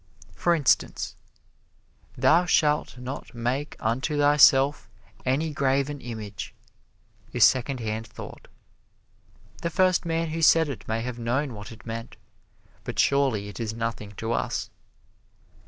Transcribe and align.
For 0.33 0.55
instance, 0.55 1.15
"Thou 2.17 2.47
shalt 2.47 2.97
not 2.97 3.35
make 3.35 3.75
unto 3.79 4.17
thyself 4.17 4.89
any 5.27 5.51
graven 5.53 6.01
image," 6.01 6.55
is 7.33 7.43
Secondhand 7.43 8.07
Thought. 8.07 8.47
The 9.61 9.69
first 9.69 10.03
man 10.03 10.29
who 10.29 10.41
said 10.41 10.69
it 10.69 10.87
may 10.87 11.01
have 11.03 11.19
known 11.19 11.53
what 11.53 11.71
it 11.71 11.85
meant, 11.85 12.17
but 12.83 12.97
surely 12.97 13.47
it 13.47 13.59
is 13.59 13.75
nothing 13.75 14.13
to 14.13 14.31
us. 14.31 14.71